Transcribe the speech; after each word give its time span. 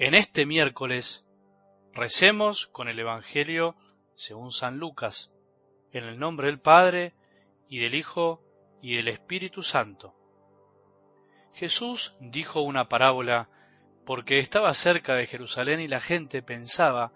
En 0.00 0.14
este 0.14 0.46
miércoles 0.46 1.26
recemos 1.92 2.68
con 2.68 2.86
el 2.88 3.00
Evangelio 3.00 3.74
según 4.14 4.52
San 4.52 4.78
Lucas, 4.78 5.32
en 5.90 6.04
el 6.04 6.20
nombre 6.20 6.46
del 6.46 6.60
Padre, 6.60 7.14
y 7.68 7.80
del 7.80 7.96
Hijo, 7.96 8.40
y 8.80 8.94
del 8.94 9.08
Espíritu 9.08 9.64
Santo. 9.64 10.14
Jesús 11.52 12.14
dijo 12.20 12.60
una 12.60 12.88
parábola 12.88 13.50
porque 14.06 14.38
estaba 14.38 14.72
cerca 14.72 15.16
de 15.16 15.26
Jerusalén 15.26 15.80
y 15.80 15.88
la 15.88 16.00
gente 16.00 16.42
pensaba 16.42 17.12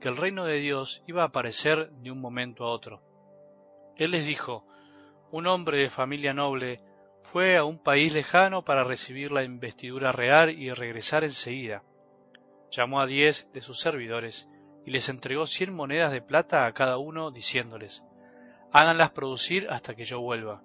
que 0.00 0.08
el 0.08 0.16
reino 0.16 0.44
de 0.44 0.58
Dios 0.58 1.04
iba 1.06 1.22
a 1.22 1.26
aparecer 1.26 1.92
de 1.92 2.10
un 2.10 2.20
momento 2.20 2.64
a 2.64 2.72
otro. 2.72 3.00
Él 3.94 4.10
les 4.10 4.26
dijo, 4.26 4.66
un 5.30 5.46
hombre 5.46 5.78
de 5.78 5.88
familia 5.88 6.34
noble 6.34 6.80
fue 7.14 7.56
a 7.56 7.62
un 7.62 7.80
país 7.80 8.12
lejano 8.12 8.64
para 8.64 8.82
recibir 8.82 9.30
la 9.30 9.44
investidura 9.44 10.10
real 10.10 10.50
y 10.50 10.72
regresar 10.72 11.22
enseguida. 11.22 11.84
Llamó 12.76 13.00
a 13.00 13.06
diez 13.06 13.48
de 13.52 13.60
sus 13.60 13.78
servidores 13.78 14.48
y 14.84 14.90
les 14.90 15.08
entregó 15.08 15.46
cien 15.46 15.72
monedas 15.72 16.10
de 16.10 16.20
plata 16.20 16.66
a 16.66 16.72
cada 16.74 16.98
uno, 16.98 17.30
diciéndoles, 17.30 18.04
háganlas 18.72 19.12
producir 19.12 19.68
hasta 19.70 19.94
que 19.94 20.02
yo 20.02 20.20
vuelva. 20.20 20.60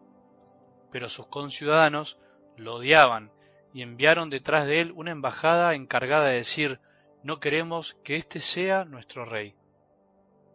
Pero 0.92 1.08
sus 1.08 1.28
conciudadanos 1.28 2.18
lo 2.58 2.78
odiaban 2.78 3.32
y 3.76 3.84
enviaron 3.84 4.32
detrás 4.32 4.66
de 4.66 4.82
él 4.82 4.92
una 4.96 5.12
embajada 5.12 5.76
encargada 5.76 6.30
de 6.30 6.38
decir, 6.38 6.80
no 7.22 7.40
queremos 7.40 7.94
que 8.04 8.16
éste 8.16 8.40
sea 8.40 8.86
nuestro 8.86 9.24
rey. 9.26 9.54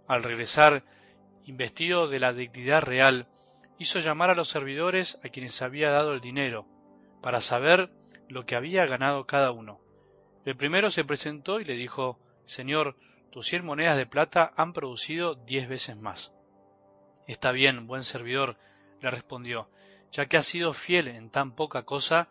Al 0.08 0.24
regresar, 0.24 0.82
investido 1.44 2.08
de 2.08 2.18
la 2.18 2.32
dignidad 2.32 2.82
real, 2.82 3.28
hizo 3.78 4.00
llamar 4.00 4.30
a 4.30 4.34
los 4.34 4.48
servidores 4.48 5.20
a 5.24 5.28
quienes 5.28 5.62
había 5.62 5.90
dado 5.90 6.14
el 6.14 6.20
dinero, 6.20 6.66
para 7.22 7.40
saber 7.40 7.90
lo 8.28 8.44
que 8.44 8.56
había 8.56 8.86
ganado 8.86 9.24
cada 9.24 9.52
uno. 9.52 9.83
El 10.44 10.56
primero 10.56 10.90
se 10.90 11.04
presentó 11.04 11.60
y 11.60 11.64
le 11.64 11.74
dijo, 11.74 12.18
Señor, 12.44 12.96
tus 13.30 13.46
cien 13.46 13.64
monedas 13.64 13.96
de 13.96 14.06
plata 14.06 14.52
han 14.56 14.72
producido 14.72 15.34
diez 15.34 15.68
veces 15.68 15.96
más. 15.96 16.34
Está 17.26 17.52
bien, 17.52 17.86
buen 17.86 18.02
servidor, 18.02 18.58
le 19.00 19.10
respondió, 19.10 19.70
ya 20.12 20.26
que 20.26 20.36
has 20.36 20.46
sido 20.46 20.72
fiel 20.72 21.08
en 21.08 21.30
tan 21.30 21.54
poca 21.54 21.84
cosa, 21.84 22.28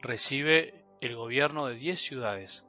recibe 0.00 0.84
el 1.00 1.16
gobierno 1.16 1.66
de 1.66 1.74
diez 1.76 2.00
ciudades. 2.00 2.64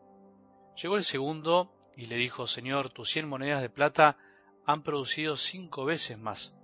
Llegó 0.81 0.95
el 0.95 1.03
segundo 1.03 1.73
y 1.97 2.05
le 2.05 2.15
dijo, 2.15 2.47
Señor, 2.47 2.89
tus 2.89 3.09
cien 3.09 3.27
monedas 3.27 3.61
de 3.61 3.69
plata 3.69 4.17
han 4.65 4.83
producido 4.83 5.35
cinco 5.35 5.85
veces 5.85 6.17
más. 6.17 6.55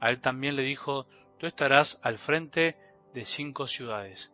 A 0.00 0.10
él 0.10 0.20
también 0.20 0.56
le 0.56 0.62
dijo, 0.62 1.06
tú 1.38 1.46
estarás 1.46 2.00
al 2.02 2.18
frente 2.18 2.76
de 3.12 3.24
cinco 3.24 3.66
ciudades. 3.66 4.32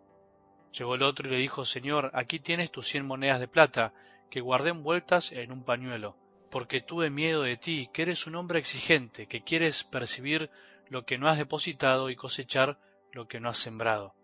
Llegó 0.73 0.95
el 0.95 1.03
otro 1.03 1.29
y 1.29 1.31
le 1.33 1.39
dijo, 1.39 1.65
Señor, 1.65 2.11
aquí 2.15 2.39
tienes 2.39 2.71
tus 2.71 2.87
cien 2.87 3.07
monedas 3.07 3.41
de 3.41 3.49
plata, 3.49 3.93
que 4.31 4.41
guardé 4.41 4.71
envueltas 4.71 5.33
en 5.33 5.53
un 5.53 5.65
pañuelo, 5.65 6.17
porque 6.51 6.81
tuve 6.81 7.11
miedo 7.11 7.43
de 7.43 7.57
ti, 7.57 7.89
que 7.93 8.03
eres 8.03 8.27
un 8.27 8.37
hombre 8.37 8.59
exigente, 8.59 9.27
que 9.27 9.43
quieres 9.43 9.85
percibir 9.85 10.51
lo 10.89 11.05
que 11.05 11.19
no 11.19 11.29
has 11.29 11.39
depositado 11.39 12.11
y 12.11 12.17
cosechar 12.17 12.79
lo 13.13 13.27
que 13.29 13.41
no 13.41 13.49
has 13.49 13.59
sembrado. 13.59 14.15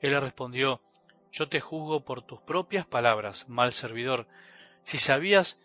Él 0.00 0.12
le 0.12 0.20
respondió, 0.20 0.80
Yo 1.32 1.48
te 1.48 1.60
juzgo 1.60 2.04
por 2.04 2.22
tus 2.22 2.40
propias 2.40 2.86
palabras, 2.86 3.48
mal 3.48 3.72
servidor. 3.72 4.26
Si 4.82 4.98
sabías 4.98 5.60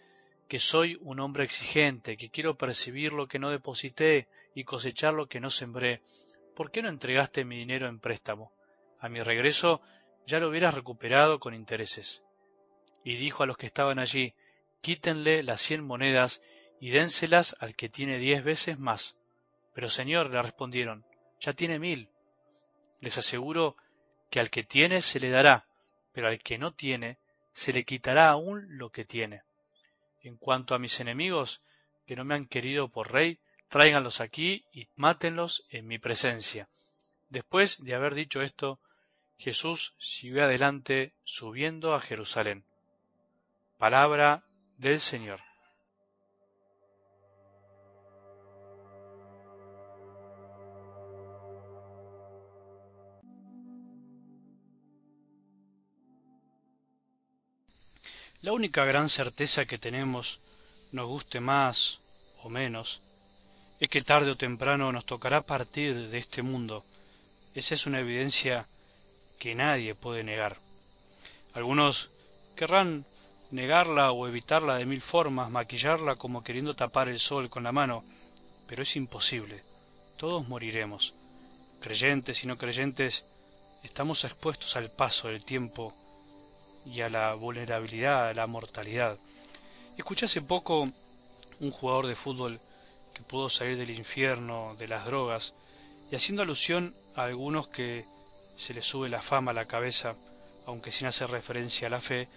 que 0.48 0.60
soy 0.60 0.98
un 1.02 1.20
hombre 1.20 1.44
exigente, 1.44 2.18
que 2.18 2.30
quiero 2.30 2.58
percibir 2.58 3.14
lo 3.14 3.28
que 3.28 3.40
no 3.40 3.50
deposité 3.50 4.28
y 4.54 4.66
cosechar 4.66 5.14
lo 5.14 5.28
que 5.28 5.40
no 5.40 5.50
sembré, 5.50 6.02
¿por 6.56 6.72
qué 6.72 6.82
no 6.82 6.90
entregaste 6.90 7.46
mi 7.46 7.58
dinero 7.58 7.88
en 7.88 8.00
préstamo? 8.00 8.52
A 9.00 9.10
mi 9.10 9.22
regreso 9.22 9.82
ya 10.26 10.40
lo 10.40 10.50
hubieras 10.50 10.74
recuperado 10.74 11.40
con 11.40 11.54
intereses. 11.54 12.24
Y 13.04 13.16
dijo 13.16 13.44
a 13.44 13.46
los 13.46 13.58
que 13.58 13.66
estaban 13.66 14.00
allí, 14.00 14.34
quítenle 14.82 15.44
las 15.44 15.62
cien 15.62 15.84
monedas 15.84 16.42
y 16.80 16.92
dénselas 16.92 17.56
al 17.60 17.76
que 17.76 17.90
tiene 17.90 18.18
diez 18.18 18.44
veces 18.44 18.80
más. 18.80 19.18
Pero 19.74 19.90
señor, 19.90 20.30
le 20.30 20.42
respondieron, 20.42 21.06
ya 21.40 21.54
tiene 21.54 21.80
mil. 21.80 22.10
Les 23.00 23.18
aseguro 23.18 23.76
que 24.30 24.40
al 24.40 24.50
que 24.50 24.64
tiene 24.64 25.02
se 25.02 25.20
le 25.20 25.30
dará, 25.30 25.66
pero 26.12 26.28
al 26.28 26.40
que 26.40 26.58
no 26.58 26.74
tiene 26.74 27.18
se 27.54 27.74
le 27.74 27.84
quitará 27.84 28.30
aún 28.30 28.66
lo 28.78 28.90
que 28.90 29.06
tiene. 29.06 29.44
En 30.22 30.38
cuanto 30.38 30.74
a 30.74 30.80
mis 30.80 31.00
enemigos, 31.00 31.62
que 32.06 32.16
no 32.16 32.24
me 32.24 32.36
han 32.36 32.46
querido 32.46 32.90
por 32.90 33.12
rey, 33.12 33.40
tráiganlos 33.68 34.22
aquí 34.22 34.66
y 34.72 34.88
mátenlos 34.96 35.66
en 35.70 35.88
mi 35.88 36.00
presencia. 36.00 36.68
Después 37.30 37.84
de 37.84 37.96
haber 37.96 38.14
dicho 38.16 38.42
esto, 38.42 38.80
Jesús 39.44 39.94
siguió 40.00 40.46
adelante 40.46 41.12
subiendo 41.26 41.94
a 41.94 42.00
Jerusalén. 42.00 42.64
Palabra 43.78 44.46
del 44.78 45.02
Señor. 45.02 45.42
La 58.44 58.54
única 58.54 58.86
gran 58.86 59.10
certeza 59.10 59.66
que 59.66 59.78
tenemos, 59.78 60.90
nos 60.94 61.10
guste 61.10 61.42
más 61.42 62.40
o 62.44 62.50
menos, 62.50 63.76
es 63.82 63.90
que 63.90 64.02
tarde 64.02 64.32
o 64.32 64.38
temprano 64.38 64.94
nos 64.94 65.06
tocará 65.06 65.42
partir 65.42 65.94
de 65.94 66.18
este 66.18 66.44
mundo. 66.44 66.82
Esa 67.56 67.76
es 67.76 67.86
una 67.86 68.00
evidencia 68.00 68.66
que 69.40 69.56
nadie 69.56 69.96
puede 69.96 70.24
negar. 70.24 70.58
Algunos 71.54 72.10
querrán 72.56 73.06
negarla 73.52 74.12
o 74.12 74.28
evitarla 74.28 74.78
de 74.78 74.86
mil 74.86 75.02
formas, 75.02 75.52
maquillarla 75.52 76.16
como 76.16 76.44
queriendo 76.44 76.74
tapar 76.74 77.08
el 77.08 77.20
sol 77.20 77.50
con 77.50 77.64
la 77.64 77.72
mano, 77.72 78.04
pero 78.68 78.84
es 78.84 78.96
imposible. 78.96 79.62
Todos 80.18 80.48
moriremos. 80.48 81.14
Creyentes 81.82 82.44
y 82.44 82.48
no 82.48 82.58
creyentes, 82.58 83.24
estamos 83.84 84.24
expuestos 84.24 84.76
al 84.76 84.90
paso 84.90 85.28
del 85.28 85.44
tiempo 85.44 85.94
y 86.86 87.02
a 87.02 87.10
la 87.10 87.34
vulnerabilidad, 87.34 88.30
a 88.30 88.34
la 88.34 88.48
mortalidad. 88.48 89.18
Escuché 89.98 90.26
hace 90.26 90.42
poco 90.42 90.90
un 91.60 91.72
jugador 91.72 92.08
de 92.08 92.16
fútbol 92.16 92.60
que 93.14 93.22
pudo 93.24 93.50
salir 93.50 93.78
del 93.78 93.92
infierno, 93.92 94.76
de 94.80 94.88
las 94.88 95.06
drogas, 95.06 95.54
y 96.12 96.16
haciendo 96.16 96.42
alusión 96.42 96.94
a 97.16 97.24
algunos 97.24 97.68
que 97.68 98.06
se 98.58 98.74
les 98.74 98.86
sube 98.86 99.10
la 99.10 99.22
fama 99.22 99.52
a 99.52 99.54
la 99.54 99.66
cabeza, 99.66 100.16
aunque 100.68 100.92
sin 100.92 101.08
hacer 101.08 101.30
referencia 101.30 101.88
a 101.88 101.92
la 101.92 102.00
fe, 102.00 102.28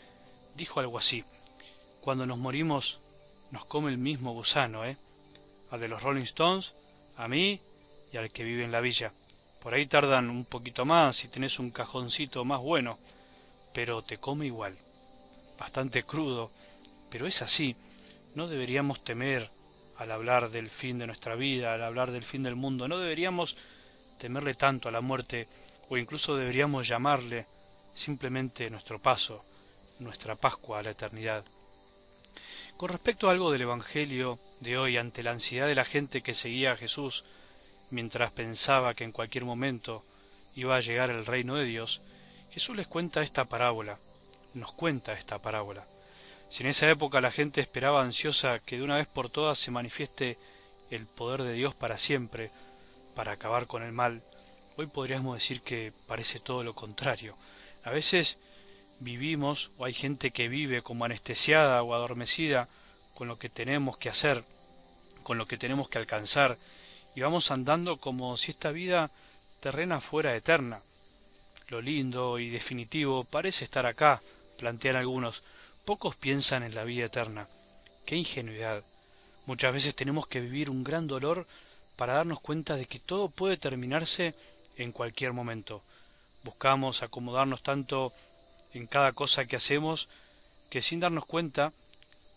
dijo 0.56 0.81
algo 0.81 0.99
así, 0.99 1.25
cuando 2.00 2.27
nos 2.27 2.38
morimos 2.38 2.99
nos 3.53 3.65
come 3.65 3.91
el 3.91 3.99
mismo 3.99 4.32
gusano, 4.32 4.84
¿eh? 4.84 4.97
Al 5.71 5.81
de 5.81 5.88
los 5.88 6.03
Rolling 6.03 6.22
Stones, 6.22 6.72
a 7.16 7.28
mí 7.28 7.60
y 8.12 8.16
al 8.16 8.31
que 8.31 8.44
vive 8.44 8.65
en 8.65 8.72
la 8.72 8.81
villa. 8.81 9.12
Por 9.62 9.75
ahí 9.75 9.87
tardan 9.87 10.31
un 10.31 10.44
poquito 10.44 10.84
más 10.84 11.16
si 11.16 11.28
tenés 11.28 11.59
un 11.59 11.71
cajoncito 11.71 12.44
más 12.44 12.60
bueno, 12.60 12.98
pero 13.75 14.03
te 14.03 14.19
come 14.19 14.47
igual. 14.47 14.77
Bastante 15.59 16.03
crudo, 16.03 16.50
pero 17.10 17.27
es 17.27 17.43
así. 17.43 17.75
No 18.34 18.48
deberíamos 18.48 19.03
temer 19.03 19.48
al 19.98 20.12
hablar 20.12 20.50
del 20.50 20.71
fin 20.71 20.98
de 20.98 21.06
nuestra 21.06 21.34
vida, 21.34 21.75
al 21.75 21.83
hablar 21.83 22.10
del 22.10 22.22
fin 22.22 22.43
del 22.43 22.54
mundo. 22.54 22.88
No 22.88 22.98
deberíamos 22.98 23.56
temerle 24.19 24.54
tanto 24.54 24.88
a 24.88 24.93
la 24.93 25.00
muerte, 25.00 25.48
o 25.88 25.97
incluso 25.97 26.36
deberíamos 26.36 26.88
llamarle 26.88 27.47
simplemente 27.94 28.69
nuestro 28.70 28.98
paso, 28.98 29.42
nuestra 30.00 30.36
Pascua 30.36 30.80
a 30.80 30.82
la 30.82 30.91
eternidad. 30.91 31.44
Con 32.76 32.91
respecto 32.91 33.28
a 33.28 33.32
algo 33.32 33.50
del 33.50 33.62
Evangelio 33.62 34.38
de 34.60 34.76
hoy, 34.76 34.98
ante 34.98 35.22
la 35.22 35.30
ansiedad 35.30 35.66
de 35.66 35.74
la 35.74 35.84
gente 35.84 36.22
que 36.22 36.34
seguía 36.34 36.72
a 36.72 36.77
Jesús, 36.77 37.24
mientras 37.91 38.33
pensaba 38.33 38.94
que 38.94 39.04
en 39.04 39.12
cualquier 39.12 39.44
momento 39.44 40.04
iba 40.56 40.77
a 40.77 40.80
llegar 40.80 41.10
el 41.10 41.24
reino 41.24 41.54
de 41.54 41.65
Dios, 41.65 42.03
Jesús 42.50 42.77
les 42.77 42.86
cuenta 42.86 43.22
esta 43.22 43.44
parábola, 43.44 43.98
nos 44.54 44.72
cuenta 44.72 45.15
esta 45.15 45.39
parábola. 45.39 45.84
Si 46.50 46.62
en 46.62 46.68
esa 46.68 46.89
época 46.91 47.21
la 47.21 47.30
gente 47.30 47.60
esperaba 47.60 48.03
ansiosa 48.03 48.59
que 48.59 48.77
de 48.77 48.82
una 48.82 48.97
vez 48.97 49.06
por 49.06 49.30
todas 49.30 49.59
se 49.59 49.71
manifieste 49.71 50.36
el 50.91 51.06
poder 51.06 51.42
de 51.42 51.54
Dios 51.54 51.74
para 51.74 51.98
siempre, 51.98 52.50
para 53.15 53.32
acabar 53.32 53.66
con 53.66 53.82
el 53.82 53.92
mal, 53.92 54.22
hoy 54.77 54.87
podríamos 54.87 55.34
decir 55.34 55.63
que 55.63 55.93
parece 56.07 56.39
todo 56.39 56.63
lo 56.63 56.75
contrario. 56.75 57.34
A 57.84 57.91
veces 57.91 58.37
vivimos 59.01 59.71
o 59.78 59.84
hay 59.84 59.95
gente 59.95 60.31
que 60.31 60.49
vive 60.49 60.83
como 60.83 61.05
anestesiada 61.05 61.83
o 61.83 61.95
adormecida 61.95 62.69
con 63.15 63.28
lo 63.28 63.39
que 63.39 63.49
tenemos 63.49 63.97
que 63.97 64.11
hacer, 64.11 64.43
con 65.23 65.39
lo 65.39 65.47
que 65.47 65.57
tenemos 65.57 65.89
que 65.89 65.99
alcanzar, 65.99 66.57
y 67.15 67.21
vamos 67.21 67.51
andando 67.51 67.97
como 67.97 68.37
si 68.37 68.51
esta 68.51 68.71
vida 68.71 69.11
terrena 69.61 70.01
fuera 70.01 70.37
eterna. 70.37 70.78
Lo 71.69 71.81
lindo 71.81 72.39
y 72.39 72.51
definitivo 72.51 73.25
parece 73.25 73.65
estar 73.65 73.87
acá, 73.87 74.21
plantean 74.59 74.97
algunos. 74.97 75.43
Pocos 75.87 76.15
piensan 76.17 76.63
en 76.63 76.75
la 76.75 76.84
vida 76.84 77.07
eterna. 77.07 77.49
¡Qué 78.05 78.17
ingenuidad! 78.17 78.83
Muchas 79.47 79.73
veces 79.73 79.95
tenemos 79.95 80.27
que 80.27 80.41
vivir 80.41 80.69
un 80.69 80.84
gran 80.84 81.07
dolor 81.07 81.47
para 81.97 82.15
darnos 82.15 82.41
cuenta 82.41 82.77
de 82.77 82.87
que 82.87 82.99
todo 82.99 83.28
puede 83.31 83.57
terminarse 83.57 84.34
en 84.77 84.93
cualquier 84.93 85.33
momento. 85.33 85.83
Buscamos 86.45 87.03
acomodarnos 87.03 87.63
tanto 87.63 88.13
en 88.75 88.87
cada 88.87 89.13
cosa 89.13 89.47
que 89.47 89.57
hacemos 89.57 90.09
que 90.71 90.83
sin 90.83 91.01
darnos 91.01 91.25
cuenta 91.25 91.73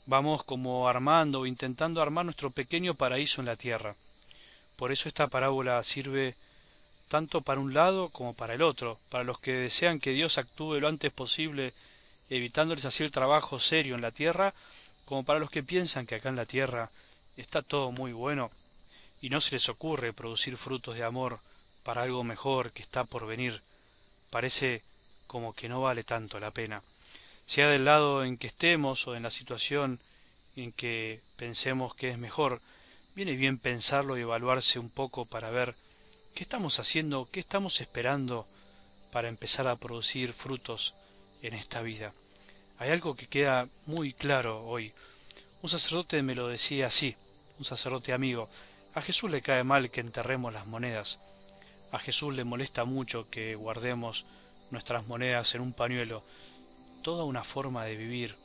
vamos 0.06 0.44
como 0.44 0.88
armando 0.88 1.42
o 1.42 1.46
intentando 1.46 2.02
armar 2.02 2.26
nuestro 2.26 2.50
pequeño 2.50 2.96
paraíso 2.96 3.42
en 3.42 3.48
la 3.48 3.56
tierra. 3.56 3.96
Por 4.78 4.92
eso 4.92 5.10
esta 5.10 5.28
parábola 5.28 5.84
sirve 5.84 6.36
tanto 7.10 7.42
para 7.42 7.60
un 7.60 7.74
lado 7.74 8.10
como 8.10 8.34
para 8.34 8.54
el 8.54 8.62
otro, 8.62 8.98
para 9.10 9.24
los 9.24 9.40
que 9.40 9.54
desean 9.54 10.00
que 10.00 10.12
Dios 10.12 10.38
actúe 10.38 10.80
lo 10.80 10.88
antes 10.88 11.12
posible, 11.12 11.74
evitándoles 12.30 12.86
así 12.86 13.04
el 13.04 13.12
trabajo 13.12 13.60
serio 13.60 13.96
en 13.96 14.02
la 14.02 14.12
tierra, 14.12 14.54
como 15.06 15.24
para 15.24 15.40
los 15.40 15.50
que 15.50 15.64
piensan 15.64 16.06
que 16.06 16.16
acá 16.16 16.30
en 16.30 16.36
la 16.36 16.46
tierra 16.46 16.90
está 17.36 17.62
todo 17.62 17.92
muy 17.92 18.14
bueno 18.14 18.50
y 19.22 19.30
no 19.30 19.42
se 19.42 19.52
les 19.52 19.68
ocurre 19.70 20.14
producir 20.14 20.56
frutos 20.56 20.96
de 20.96 21.04
amor 21.04 21.40
para 21.84 22.04
algo 22.04 22.24
mejor 22.24 22.72
que 22.72 22.82
está 22.82 23.04
por 23.04 23.28
venir. 23.28 23.60
Parece 24.30 24.82
como 25.28 25.54
que 25.54 25.70
no 25.70 25.82
vale 25.82 26.04
tanto 26.04 26.40
la 26.40 26.52
pena. 26.52 26.82
Sea 27.46 27.68
del 27.68 27.86
lado 27.86 28.24
en 28.24 28.38
que 28.38 28.48
estemos 28.48 29.08
o 29.08 29.16
en 29.16 29.24
la 29.24 29.30
situación 29.30 30.00
en 30.56 30.72
que 30.72 31.20
pensemos 31.38 31.96
que 31.96 32.10
es 32.10 32.18
mejor, 32.18 32.60
viene 33.16 33.36
bien 33.36 33.58
pensarlo 33.58 34.18
y 34.18 34.22
evaluarse 34.22 34.80
un 34.80 34.90
poco 34.90 35.26
para 35.26 35.50
ver 35.50 35.74
qué 36.36 36.44
estamos 36.44 36.80
haciendo, 36.80 37.28
qué 37.32 37.40
estamos 37.40 37.82
esperando 37.82 38.46
para 39.12 39.30
empezar 39.30 39.68
a 39.68 39.76
producir 39.76 40.34
frutos 40.34 40.94
en 41.42 41.54
esta 41.54 41.82
vida. 41.82 42.12
Hay 42.80 42.92
algo 42.92 43.16
que 43.16 43.28
queda 43.28 43.68
muy 43.88 44.14
claro 44.14 44.64
hoy. 44.66 44.92
Un 45.62 45.70
sacerdote 45.70 46.22
me 46.22 46.36
lo 46.36 46.48
decía 46.48 46.88
así, 46.88 47.16
un 47.58 47.66
sacerdote 47.66 48.14
amigo. 48.14 48.50
A 48.96 49.02
Jesús 49.02 49.30
le 49.30 49.42
cae 49.42 49.64
mal 49.64 49.92
que 49.92 50.02
enterremos 50.02 50.54
las 50.54 50.68
monedas. 50.68 51.18
A 51.92 52.00
Jesús 52.00 52.36
le 52.36 52.44
molesta 52.44 52.86
mucho 52.86 53.30
que 53.30 53.56
guardemos 53.56 54.26
nuestras 54.72 55.08
monedas 55.08 55.56
en 55.56 55.62
un 55.62 55.74
pañuelo. 55.74 56.22
Toda 57.04 57.24
una 57.24 57.44
forma 57.44 57.86
de 57.86 57.96
vivir. 57.96 58.36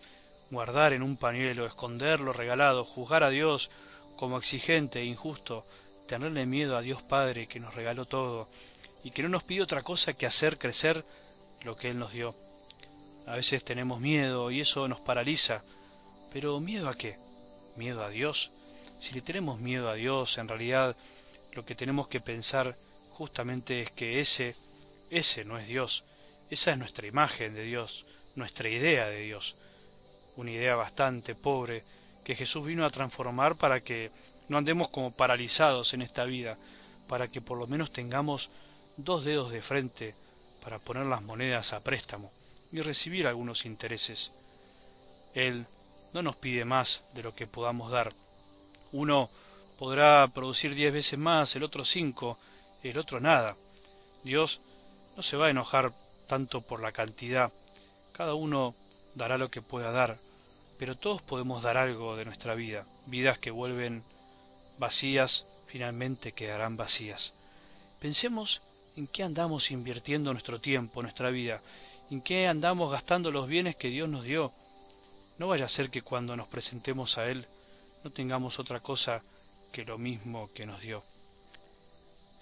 Guardar 0.50 0.92
en 0.92 1.02
un 1.02 1.16
pañuelo, 1.16 1.66
esconder 1.66 2.20
lo 2.20 2.32
regalado, 2.32 2.84
juzgar 2.84 3.22
a 3.22 3.30
Dios 3.30 3.70
como 4.16 4.38
exigente 4.38 5.00
e 5.00 5.04
injusto, 5.04 5.64
tenerle 6.08 6.46
miedo 6.46 6.76
a 6.76 6.82
Dios 6.82 7.02
Padre 7.02 7.46
que 7.46 7.60
nos 7.60 7.74
regaló 7.74 8.04
todo 8.04 8.48
y 9.02 9.10
que 9.10 9.22
no 9.22 9.28
nos 9.28 9.42
pide 9.42 9.62
otra 9.62 9.82
cosa 9.82 10.14
que 10.14 10.26
hacer 10.26 10.56
crecer 10.58 11.04
lo 11.64 11.76
que 11.76 11.90
Él 11.90 11.98
nos 11.98 12.12
dio. 12.12 12.34
A 13.26 13.36
veces 13.36 13.64
tenemos 13.64 14.00
miedo 14.00 14.50
y 14.50 14.60
eso 14.60 14.88
nos 14.88 15.00
paraliza. 15.00 15.62
Pero 16.32 16.60
¿miedo 16.60 16.88
a 16.88 16.94
qué? 16.94 17.16
¿Miedo 17.76 18.02
a 18.02 18.10
Dios? 18.10 18.50
Si 19.00 19.12
le 19.12 19.20
tenemos 19.20 19.60
miedo 19.60 19.90
a 19.90 19.94
Dios, 19.94 20.38
en 20.38 20.48
realidad 20.48 20.96
lo 21.54 21.64
que 21.64 21.74
tenemos 21.74 22.08
que 22.08 22.20
pensar 22.20 22.74
justamente 23.14 23.80
es 23.80 23.90
que 23.90 24.20
ese, 24.20 24.54
ese 25.10 25.44
no 25.44 25.58
es 25.58 25.66
Dios. 25.66 26.04
Esa 26.50 26.72
es 26.72 26.78
nuestra 26.78 27.06
imagen 27.06 27.54
de 27.54 27.62
Dios, 27.62 28.04
nuestra 28.36 28.68
idea 28.68 29.08
de 29.08 29.20
Dios. 29.20 29.54
Una 30.36 30.50
idea 30.50 30.74
bastante 30.74 31.34
pobre 31.34 31.82
que 32.24 32.34
Jesús 32.34 32.66
vino 32.66 32.84
a 32.84 32.90
transformar 32.90 33.56
para 33.56 33.80
que 33.80 34.10
no 34.48 34.58
andemos 34.58 34.88
como 34.88 35.14
paralizados 35.14 35.94
en 35.94 36.02
esta 36.02 36.24
vida, 36.24 36.56
para 37.08 37.28
que 37.28 37.40
por 37.40 37.58
lo 37.58 37.66
menos 37.66 37.92
tengamos 37.92 38.50
dos 38.96 39.24
dedos 39.24 39.52
de 39.52 39.62
frente 39.62 40.14
para 40.62 40.78
poner 40.78 41.06
las 41.06 41.22
monedas 41.22 41.72
a 41.72 41.80
préstamo 41.80 42.30
y 42.72 42.80
recibir 42.80 43.26
algunos 43.26 43.64
intereses. 43.66 44.32
Él 45.34 45.64
no 46.12 46.22
nos 46.22 46.36
pide 46.36 46.64
más 46.64 47.02
de 47.14 47.22
lo 47.22 47.34
que 47.34 47.46
podamos 47.46 47.90
dar. 47.90 48.12
Uno 48.92 49.28
podrá 49.78 50.28
producir 50.32 50.74
diez 50.74 50.92
veces 50.92 51.18
más, 51.18 51.56
el 51.56 51.64
otro 51.64 51.84
cinco, 51.84 52.38
el 52.90 52.98
otro 52.98 53.20
nada. 53.20 53.56
Dios 54.24 54.60
no 55.16 55.22
se 55.22 55.36
va 55.36 55.46
a 55.46 55.50
enojar 55.50 55.92
tanto 56.28 56.60
por 56.60 56.80
la 56.80 56.92
cantidad. 56.92 57.50
Cada 58.12 58.34
uno 58.34 58.74
dará 59.14 59.38
lo 59.38 59.50
que 59.50 59.62
pueda 59.62 59.90
dar, 59.90 60.16
pero 60.78 60.96
todos 60.96 61.22
podemos 61.22 61.62
dar 61.62 61.76
algo 61.76 62.16
de 62.16 62.24
nuestra 62.24 62.54
vida. 62.54 62.84
Vidas 63.06 63.38
que 63.38 63.50
vuelven 63.50 64.02
vacías, 64.78 65.44
finalmente 65.66 66.32
quedarán 66.32 66.76
vacías. 66.76 67.32
Pensemos 68.00 68.60
en 68.96 69.06
qué 69.06 69.22
andamos 69.22 69.70
invirtiendo 69.70 70.32
nuestro 70.32 70.60
tiempo, 70.60 71.02
nuestra 71.02 71.30
vida, 71.30 71.60
en 72.10 72.20
qué 72.20 72.46
andamos 72.46 72.92
gastando 72.92 73.30
los 73.30 73.48
bienes 73.48 73.76
que 73.76 73.88
Dios 73.88 74.08
nos 74.08 74.24
dio. 74.24 74.52
No 75.38 75.48
vaya 75.48 75.64
a 75.64 75.68
ser 75.68 75.90
que 75.90 76.02
cuando 76.02 76.36
nos 76.36 76.48
presentemos 76.48 77.18
a 77.18 77.28
Él 77.28 77.46
no 78.04 78.10
tengamos 78.10 78.58
otra 78.58 78.80
cosa 78.80 79.20
que 79.72 79.84
lo 79.84 79.98
mismo 79.98 80.48
que 80.54 80.66
nos 80.66 80.80
dio. 80.80 81.02